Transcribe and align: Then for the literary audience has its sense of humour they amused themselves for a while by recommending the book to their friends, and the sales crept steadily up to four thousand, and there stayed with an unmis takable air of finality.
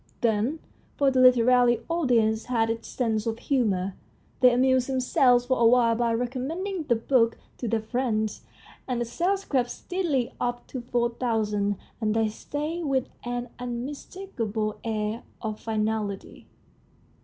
Then 0.21 0.57
for 0.97 1.11
the 1.11 1.19
literary 1.19 1.83
audience 1.87 2.45
has 2.45 2.71
its 2.71 2.87
sense 2.87 3.27
of 3.27 3.37
humour 3.37 3.93
they 4.39 4.51
amused 4.51 4.89
themselves 4.89 5.45
for 5.45 5.59
a 5.59 5.65
while 5.67 5.93
by 5.95 6.11
recommending 6.15 6.85
the 6.85 6.95
book 6.95 7.37
to 7.59 7.67
their 7.67 7.83
friends, 7.83 8.41
and 8.87 8.99
the 8.99 9.05
sales 9.05 9.45
crept 9.45 9.69
steadily 9.69 10.33
up 10.41 10.65
to 10.69 10.81
four 10.81 11.09
thousand, 11.11 11.75
and 12.01 12.15
there 12.15 12.29
stayed 12.31 12.85
with 12.85 13.09
an 13.25 13.49
unmis 13.59 14.07
takable 14.09 14.77
air 14.83 15.21
of 15.39 15.59
finality. 15.59 16.47